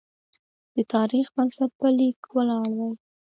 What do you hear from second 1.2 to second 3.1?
بنسټ په لیک ولاړ دی.